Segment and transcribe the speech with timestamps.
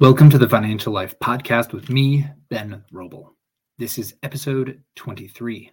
[0.00, 3.34] Welcome to the Financial Life Podcast with me, Ben Roble.
[3.76, 5.70] This is episode 23.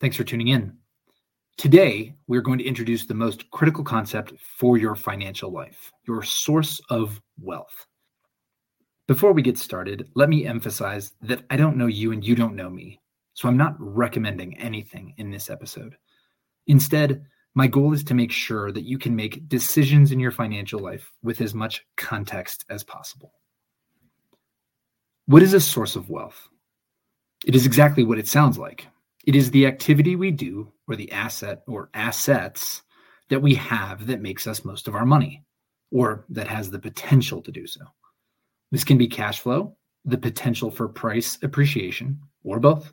[0.00, 0.76] Thanks for tuning in.
[1.58, 6.80] Today, we're going to introduce the most critical concept for your financial life your source
[6.90, 7.86] of wealth.
[9.06, 12.56] Before we get started, let me emphasize that I don't know you and you don't
[12.56, 13.00] know me,
[13.34, 15.96] so I'm not recommending anything in this episode.
[16.66, 17.24] Instead,
[17.54, 21.12] my goal is to make sure that you can make decisions in your financial life
[21.22, 23.37] with as much context as possible.
[25.28, 26.48] What is a source of wealth?
[27.44, 28.86] It is exactly what it sounds like.
[29.26, 32.80] It is the activity we do or the asset or assets
[33.28, 35.44] that we have that makes us most of our money
[35.90, 37.82] or that has the potential to do so.
[38.70, 39.76] This can be cash flow,
[40.06, 42.90] the potential for price appreciation, or both.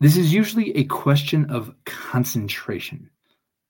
[0.00, 3.10] This is usually a question of concentration,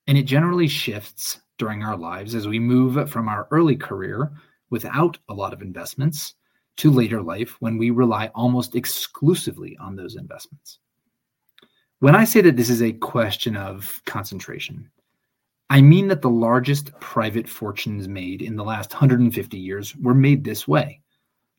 [0.07, 4.31] and it generally shifts during our lives as we move from our early career
[4.69, 6.35] without a lot of investments
[6.77, 10.79] to later life when we rely almost exclusively on those investments.
[11.99, 14.89] When I say that this is a question of concentration,
[15.69, 20.43] I mean that the largest private fortunes made in the last 150 years were made
[20.43, 21.01] this way.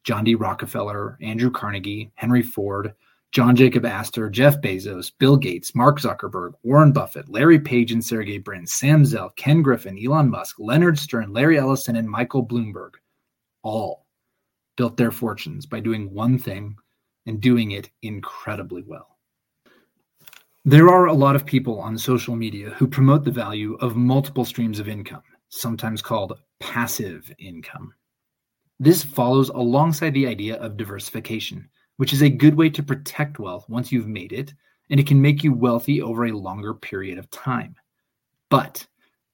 [0.05, 0.35] John D.
[0.35, 2.93] Rockefeller, Andrew Carnegie, Henry Ford,
[3.31, 8.37] John Jacob Astor, Jeff Bezos, Bill Gates, Mark Zuckerberg, Warren Buffett, Larry Page and Sergey
[8.37, 12.91] Brin, Sam Zell, Ken Griffin, Elon Musk, Leonard Stern, Larry Ellison, and Michael Bloomberg
[13.63, 14.02] all
[14.77, 16.77] built their fortunes by doing one thing
[17.27, 19.19] and doing it incredibly well.
[20.65, 24.45] There are a lot of people on social media who promote the value of multiple
[24.45, 27.93] streams of income, sometimes called passive income.
[28.79, 33.69] This follows alongside the idea of diversification, which is a good way to protect wealth
[33.69, 34.55] once you've made it,
[34.91, 37.75] and it can make you wealthy over a longer period of time.
[38.49, 38.87] But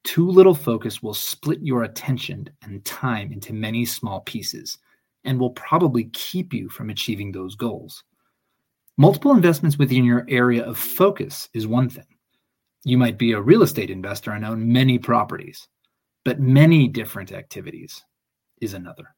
[0.04, 4.78] too little focus will split your attention and time into many small pieces,
[5.24, 8.04] and will probably keep you from achieving those goals.
[8.96, 12.06] Multiple investments within your area of focus is one thing.
[12.84, 15.68] You might be a real estate investor and own many properties,
[16.24, 18.04] but many different activities
[18.60, 19.14] is another.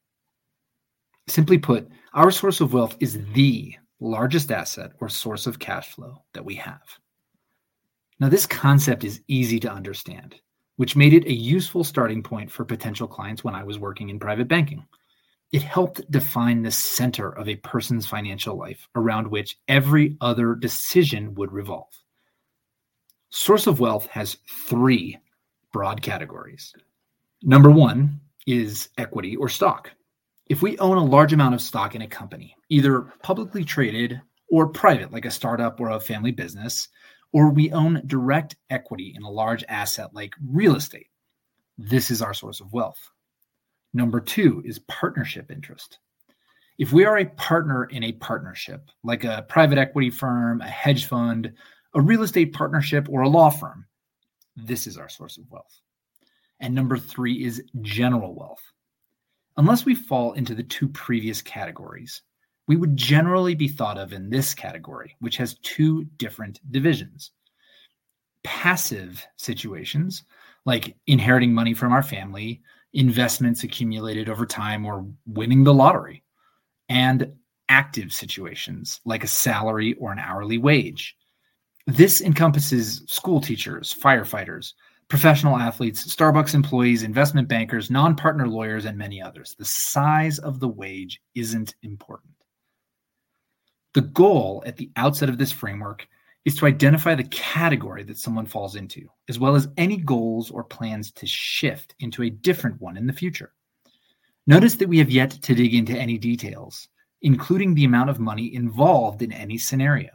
[1.27, 6.23] Simply put, our source of wealth is the largest asset or source of cash flow
[6.33, 6.81] that we have.
[8.19, 10.35] Now, this concept is easy to understand,
[10.75, 14.19] which made it a useful starting point for potential clients when I was working in
[14.19, 14.85] private banking.
[15.51, 21.35] It helped define the center of a person's financial life around which every other decision
[21.35, 21.91] would revolve.
[23.31, 25.17] Source of wealth has three
[25.73, 26.73] broad categories.
[27.43, 29.91] Number one is equity or stock.
[30.47, 34.67] If we own a large amount of stock in a company, either publicly traded or
[34.67, 36.89] private, like a startup or a family business,
[37.33, 41.07] or we own direct equity in a large asset like real estate,
[41.77, 43.10] this is our source of wealth.
[43.93, 45.99] Number two is partnership interest.
[46.77, 51.05] If we are a partner in a partnership, like a private equity firm, a hedge
[51.05, 51.53] fund,
[51.93, 53.85] a real estate partnership, or a law firm,
[54.55, 55.79] this is our source of wealth.
[56.59, 58.63] And number three is general wealth.
[59.57, 62.21] Unless we fall into the two previous categories,
[62.67, 67.31] we would generally be thought of in this category, which has two different divisions.
[68.43, 70.23] Passive situations,
[70.65, 72.61] like inheriting money from our family,
[72.93, 76.23] investments accumulated over time or winning the lottery,
[76.89, 77.31] and
[77.69, 81.15] active situations like a salary or an hourly wage.
[81.87, 84.73] This encompasses school teachers, firefighters,
[85.07, 89.55] professional athletes, Starbucks employees, investment bankers, non partner lawyers, and many others.
[89.57, 92.33] The size of the wage isn't important.
[93.93, 96.07] The goal at the outset of this framework
[96.45, 100.63] is to identify the category that someone falls into, as well as any goals or
[100.63, 103.53] plans to shift into a different one in the future.
[104.47, 106.87] Notice that we have yet to dig into any details,
[107.21, 110.09] including the amount of money involved in any scenario.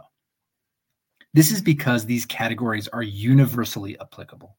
[1.32, 4.56] This is because these categories are universally applicable,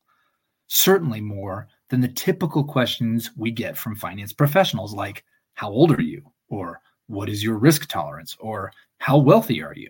[0.67, 6.01] certainly more than the typical questions we get from finance professionals like, How old are
[6.01, 6.31] you?
[6.49, 8.37] or What is your risk tolerance?
[8.39, 9.89] or How wealthy are you?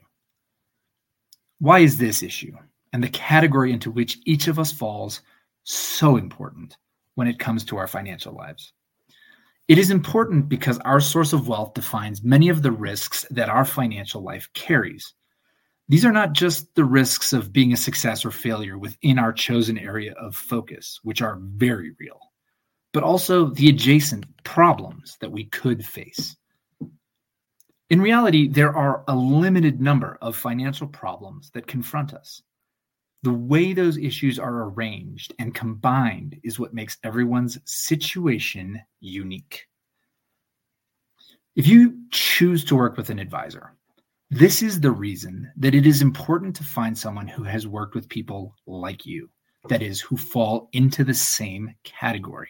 [1.60, 2.56] Why is this issue
[2.94, 5.22] and the category into which each of us falls
[5.64, 6.78] so important
[7.16, 8.74] when it comes to our financial lives?
[9.68, 13.66] It is important because our source of wealth defines many of the risks that our
[13.66, 15.14] financial life carries.
[15.90, 19.78] These are not just the risks of being a success or failure within our chosen
[19.78, 22.20] area of focus, which are very real,
[22.94, 26.38] but also the adjacent problems that we could face.
[27.90, 32.42] In reality, there are a limited number of financial problems that confront us.
[33.24, 39.68] The way those issues are arranged and combined is what makes everyone's situation unique.
[41.56, 43.74] If you choose to work with an advisor,
[44.30, 48.10] this is the reason that it is important to find someone who has worked with
[48.10, 49.30] people like you,
[49.70, 52.50] that is, who fall into the same category.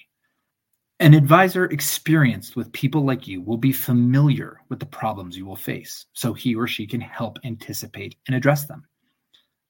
[1.00, 5.56] An advisor experienced with people like you will be familiar with the problems you will
[5.56, 8.84] face, so he or she can help anticipate and address them.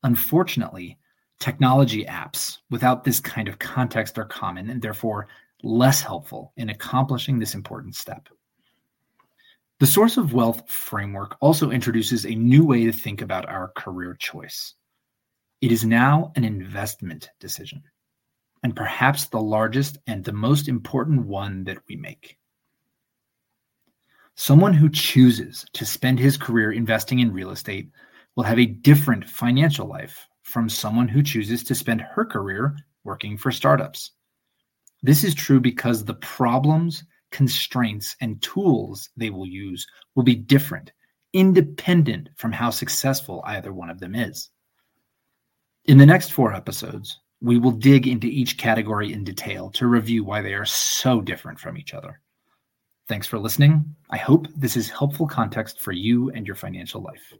[0.04, 0.98] Unfortunately,
[1.40, 5.28] technology apps without this kind of context are common and therefore
[5.64, 8.30] less helpful in accomplishing this important step.
[9.80, 14.16] The source of wealth framework also introduces a new way to think about our career
[14.18, 14.76] choice.
[15.60, 17.84] It is now an investment decision,
[18.64, 22.38] and perhaps the largest and the most important one that we make.
[24.36, 27.90] Someone who chooses to spend his career investing in real estate
[28.36, 33.38] will have a different financial life from someone who chooses to spend her career working
[33.38, 34.12] for startups.
[35.02, 40.92] This is true because the problems constraints, and tools they will use will be different,
[41.34, 44.50] independent from how successful either one of them is.
[45.86, 50.24] In the next four episodes, we will dig into each category in detail to review
[50.24, 52.20] why they are so different from each other.
[53.08, 53.96] Thanks for listening.
[54.10, 57.34] I hope this is helpful context for you and your financial life.